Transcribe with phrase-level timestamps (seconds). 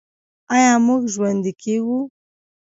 [0.55, 1.99] آیا موږ ژوندي کیږو؟